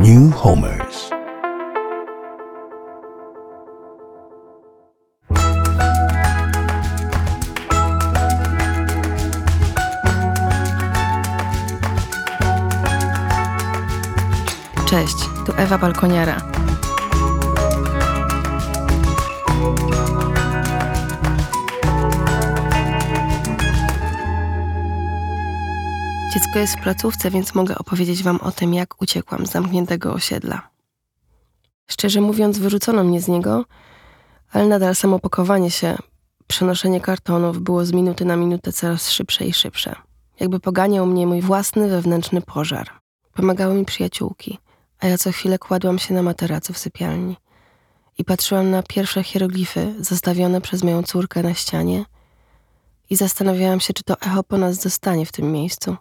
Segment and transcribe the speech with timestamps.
[0.00, 1.10] New Homers.
[14.86, 15.16] Cześć,
[15.46, 16.36] tu Ewa Balkoniara.
[26.40, 30.70] Dziecko jest w placówce, więc mogę opowiedzieć wam o tym, jak uciekłam z zamkniętego osiedla.
[31.90, 33.64] Szczerze mówiąc, wyrzucono mnie z niego,
[34.52, 35.96] ale nadal samo pakowanie się,
[36.46, 39.94] przenoszenie kartonów było z minuty na minutę coraz szybsze i szybsze.
[40.40, 42.90] Jakby poganiał mnie mój własny wewnętrzny pożar.
[43.34, 44.58] Pomagały mi przyjaciółki,
[45.00, 47.36] a ja co chwilę kładłam się na materacu w sypialni
[48.18, 52.04] i patrzyłam na pierwsze hieroglify zostawione przez moją córkę na ścianie
[53.10, 55.96] i zastanawiałam się, czy to echo po nas zostanie w tym miejscu.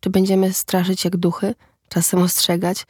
[0.00, 1.54] Czy będziemy straszyć jak duchy,
[1.88, 2.86] czasem ostrzegać?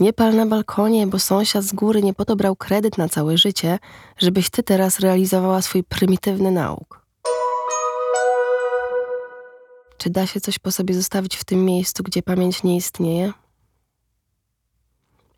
[0.00, 3.38] Nie pal na balkonie, bo sąsiad z góry nie po to brał kredyt na całe
[3.38, 3.78] życie,
[4.18, 7.04] żebyś ty teraz realizowała swój prymitywny nauk.
[9.98, 13.32] Czy da się coś po sobie zostawić w tym miejscu, gdzie pamięć nie istnieje?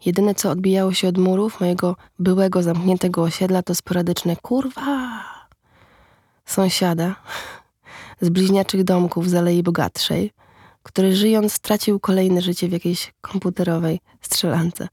[0.05, 5.23] Jedyne, co odbijało się od murów mojego byłego zamkniętego osiedla, to sporadyczne kurwa
[6.47, 7.17] sąsiada
[8.21, 10.33] z bliźniaczych domków z Alei Bogatszej,
[10.87, 14.89] który żyjąc stracił kolejne życie w jakiejś komputerowej strzelance.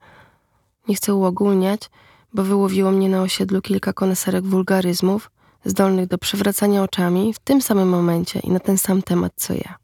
[0.87, 1.89] Nie chcę uogólniać,
[2.33, 5.31] bo wyłowiło mnie na osiedlu kilka koneserek wulgaryzmów,
[5.65, 9.75] zdolnych do przewracania oczami w tym samym momencie i na ten sam temat co ja.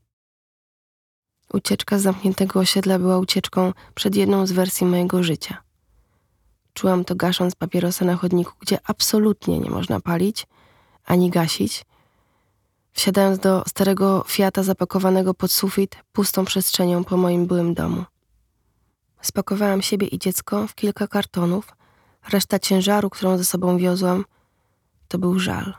[1.53, 5.57] Ucieczka z zamkniętego osiedla była ucieczką przed jedną z wersji mojego życia.
[6.73, 10.47] Czułam to gasząc papierosa na chodniku, gdzie absolutnie nie można palić
[11.05, 11.85] ani gasić,
[12.99, 18.03] wsiadając do starego Fiata zapakowanego pod sufit pustą przestrzenią po moim byłym domu.
[19.21, 21.75] Spakowałam siebie i dziecko w kilka kartonów,
[22.29, 24.25] reszta ciężaru, którą ze sobą wiozłam,
[25.07, 25.73] to był żal.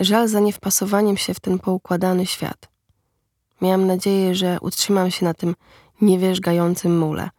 [0.00, 2.68] Żal za niewpasowaniem się w ten poukładany świat.
[3.60, 5.54] Miałam nadzieję, że utrzymam się na tym
[6.00, 7.30] niewierzgającym mule,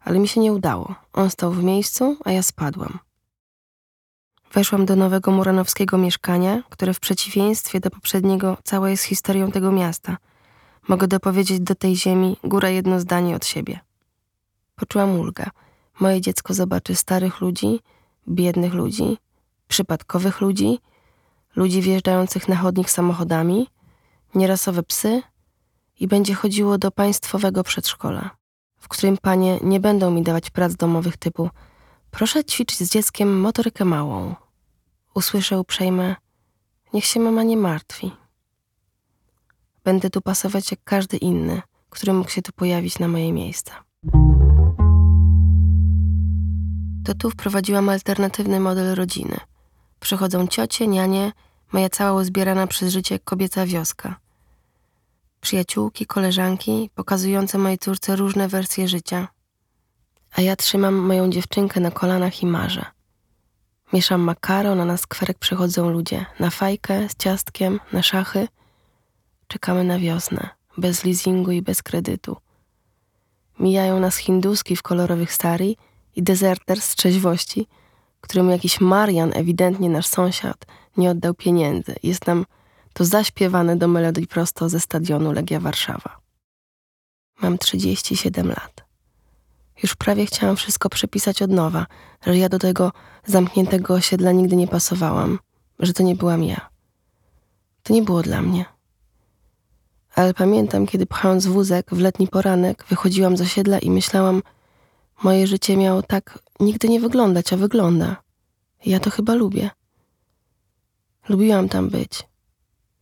[0.00, 0.94] ale mi się nie udało.
[1.12, 2.98] On stał w miejscu, a ja spadłam.
[4.54, 10.16] Weszłam do nowego muranowskiego mieszkania, które w przeciwieństwie do poprzedniego całe jest historią tego miasta.
[10.88, 13.80] Mogę dopowiedzieć do tej ziemi góra jedno zdanie od siebie.
[14.76, 15.46] Poczułam ulgę.
[16.00, 17.80] Moje dziecko zobaczy starych ludzi,
[18.28, 19.18] biednych ludzi,
[19.68, 20.78] przypadkowych ludzi,
[21.56, 23.68] ludzi wjeżdżających na chodnik samochodami,
[24.34, 25.22] nierasowe psy
[26.00, 28.30] i będzie chodziło do państwowego przedszkola,
[28.78, 31.50] w którym panie nie będą mi dawać prac domowych typu
[32.12, 34.34] proszę ćwiczyć z dzieckiem motorykę małą.
[35.14, 36.16] Usłyszę uprzejme
[36.92, 38.12] niech się mama nie martwi.
[39.84, 43.72] Będę tu pasować jak każdy inny, który mógł się tu pojawić na moje miejsce.
[47.04, 49.36] To tu wprowadziłam alternatywny model rodziny.
[50.00, 51.32] Przychodzą ciocie, nianie,
[51.72, 54.16] moja cała uzbierana przez życie kobieca wioska.
[55.40, 59.28] Przyjaciółki, koleżanki, pokazujące mojej córce różne wersje życia.
[60.32, 62.84] A ja trzymam moją dziewczynkę na kolanach i marzę.
[63.92, 66.26] Mieszam makaron, a na skwerek przychodzą ludzie.
[66.40, 68.48] Na fajkę z ciastkiem, na szachy.
[69.46, 70.48] Czekamy na wiosnę,
[70.78, 72.36] bez leasingu i bez kredytu.
[73.58, 75.76] Mijają nas hinduski w kolorowych sari
[76.16, 77.66] i dezerter z trzeźwości,
[78.20, 80.66] któremu jakiś Marian, ewidentnie nasz sąsiad,
[80.96, 81.94] nie oddał pieniędzy.
[82.02, 82.46] Jest nam
[82.92, 86.20] to zaśpiewane do melodii prosto ze stadionu Legia Warszawa.
[87.42, 88.81] Mam 37 lat.
[89.82, 91.86] Już prawie chciałam wszystko przepisać od nowa,
[92.26, 92.92] że ja do tego
[93.26, 95.38] zamkniętego osiedla nigdy nie pasowałam,
[95.78, 96.70] że to nie byłam ja.
[97.82, 98.64] To nie było dla mnie.
[100.14, 104.42] Ale pamiętam, kiedy pchając wózek w letni poranek, wychodziłam z osiedla i myślałam,
[105.22, 108.16] moje życie miało tak nigdy nie wyglądać, a wygląda.
[108.86, 109.70] Ja to chyba lubię.
[111.28, 112.28] Lubiłam tam być,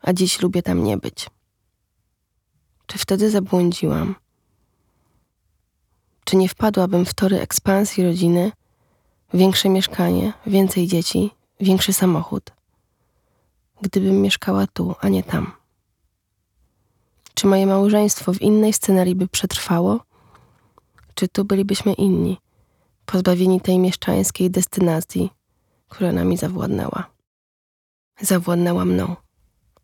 [0.00, 1.30] a dziś lubię tam nie być.
[2.86, 4.14] Czy wtedy zabłądziłam?
[6.24, 8.52] Czy nie wpadłabym w tory ekspansji rodziny,
[9.34, 11.30] większe mieszkanie, więcej dzieci,
[11.60, 12.52] większy samochód,
[13.82, 15.52] gdybym mieszkała tu, a nie tam?
[17.34, 20.00] Czy moje małżeństwo w innej scenarii by przetrwało?
[21.14, 22.38] Czy tu bylibyśmy inni,
[23.06, 25.30] pozbawieni tej mieszczańskiej destynacji,
[25.88, 27.10] która nami zawładnęła?
[28.20, 29.16] Zawładnęła mną.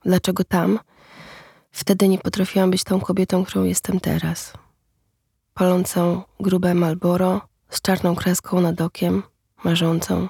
[0.04, 0.78] Dlaczego tam?
[1.70, 4.52] Wtedy nie potrafiłam być tą kobietą, którą jestem teraz.
[5.56, 9.22] Palącą grube Malboro z czarną kreską nad okiem,
[9.64, 10.28] marzącą.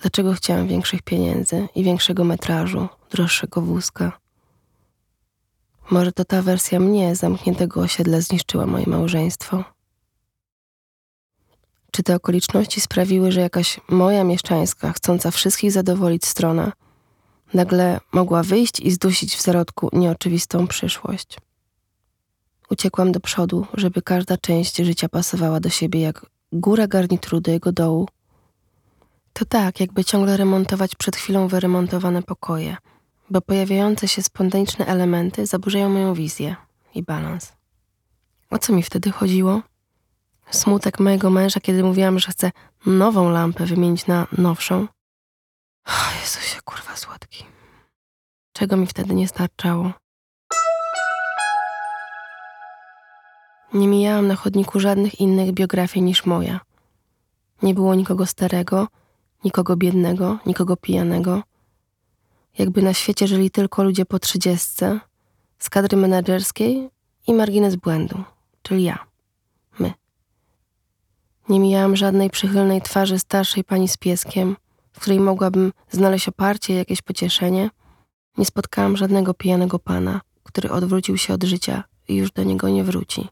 [0.00, 4.12] Dlaczego chciałam większych pieniędzy i większego metrażu, droższego wózka?
[5.90, 9.64] Może to ta wersja mnie zamkniętego osiedla zniszczyła moje małżeństwo?
[11.90, 16.72] Czy te okoliczności sprawiły, że jakaś moja mieszczańska, chcąca wszystkich zadowolić strona,
[17.54, 21.38] nagle mogła wyjść i zdusić w zarodku nieoczywistą przyszłość?
[22.72, 27.72] Uciekłam do przodu, żeby każda część życia pasowała do siebie jak góra garnituru do jego
[27.72, 28.08] dołu.
[29.32, 32.76] To tak, jakby ciągle remontować przed chwilą wyremontowane pokoje,
[33.30, 36.56] bo pojawiające się spontaniczne elementy zaburzają moją wizję
[36.94, 37.52] i balans.
[38.50, 39.62] O co mi wtedy chodziło?
[40.50, 42.50] Smutek mojego męża, kiedy mówiłam, że chcę
[42.86, 44.88] nową lampę wymienić na nowszą.
[45.86, 47.44] O Jezusie, kurwa słodki.
[48.52, 50.01] Czego mi wtedy nie starczało?
[53.74, 56.60] Nie mijałam na chodniku żadnych innych biografii niż moja.
[57.62, 58.88] Nie było nikogo starego,
[59.44, 61.42] nikogo biednego, nikogo pijanego.
[62.58, 65.00] Jakby na świecie żyli tylko ludzie po trzydziestce,
[65.58, 66.90] z kadry menedżerskiej
[67.26, 68.24] i margines błędu,
[68.62, 68.98] czyli ja,
[69.78, 69.92] my.
[71.48, 74.56] Nie mijałam żadnej przychylnej twarzy starszej pani z pieskiem,
[74.92, 77.70] w której mogłabym znaleźć oparcie i jakieś pocieszenie.
[78.38, 82.84] Nie spotkałam żadnego pijanego pana, który odwrócił się od życia i już do niego nie
[82.84, 83.28] wróci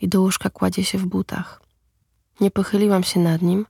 [0.00, 1.62] i do łóżka kładzie się w butach.
[2.40, 3.66] Nie pochyliłam się nad nim,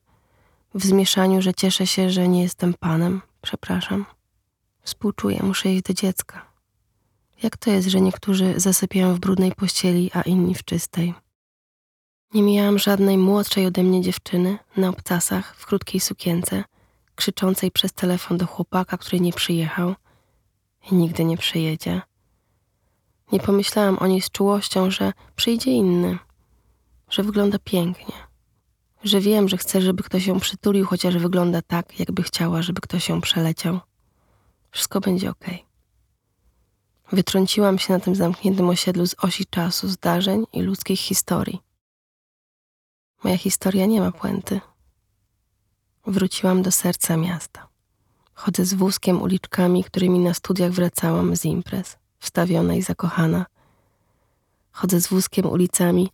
[0.75, 4.07] w zmieszaniu, że cieszę się, że nie jestem panem, przepraszam.
[4.83, 6.47] Współczuję, muszę iść do dziecka.
[7.43, 11.15] Jak to jest, że niektórzy zasypiają w brudnej pościeli, a inni w czystej?
[12.35, 16.65] Nie mijałam żadnej młodszej ode mnie dziewczyny na obcasach w krótkiej sukience,
[17.15, 19.95] krzyczącej przez telefon do chłopaka, który nie przyjechał
[20.91, 22.03] i nigdy nie przyjedzie.
[23.33, 26.19] Nie pomyślałam o niej z czułością, że przyjdzie inny,
[27.11, 28.15] że wygląda pięknie,
[29.05, 33.09] że wiem, że chcę, żeby ktoś ją przytulił, chociaż wygląda tak, jakby chciała, żeby ktoś
[33.09, 33.81] ją przeleciał.
[34.71, 35.45] Wszystko będzie ok.
[37.13, 41.61] Wytrąciłam się na tym zamkniętym osiedlu z osi czasu, zdarzeń i ludzkich historii.
[43.25, 44.61] Moja historia nie ma puenty.
[46.07, 47.69] Wróciłam do serca miasta.
[48.35, 53.47] Chodzę z wózkiem uliczkami, którymi na studiach wracałam z imprez wstawiona i zakochana.
[54.73, 56.11] Chodzę z wózkiem ulicami,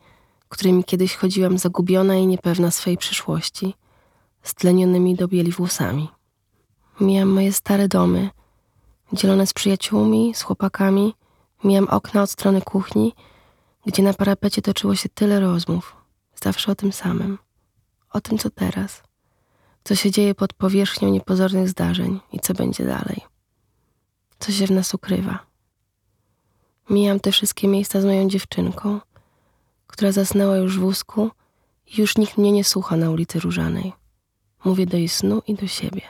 [0.48, 3.74] którymi kiedyś chodziłam zagubiona i niepewna swojej przyszłości,
[4.42, 6.08] stlenionymi do bieli włosami.
[7.00, 8.30] Mijam moje stare domy,
[9.12, 11.14] dzielone z przyjaciółmi, z chłopakami,
[11.64, 13.12] mijam okna od strony kuchni,
[13.86, 15.96] gdzie na parapecie toczyło się tyle rozmów,
[16.42, 17.38] zawsze o tym samym,
[18.10, 19.02] o tym co teraz,
[19.84, 23.20] co się dzieje pod powierzchnią niepozornych zdarzeń i co będzie dalej,
[24.38, 25.53] co się w nas ukrywa.
[26.90, 29.00] Mijam te wszystkie miejsca z moją dziewczynką,
[29.86, 31.30] która zasnęła już w wózku
[31.86, 33.92] i już nikt mnie nie słucha na ulicy Różanej.
[34.64, 36.00] Mówię do jej snu i do siebie.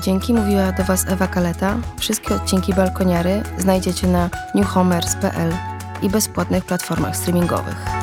[0.00, 1.80] Dzięki mówiła do Was Ewa Kaleta.
[1.98, 5.52] Wszystkie odcinki Balkoniary znajdziecie na newhomers.pl
[6.02, 7.99] i bezpłatnych platformach streamingowych.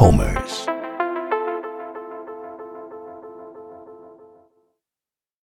[0.00, 0.39] New Homers.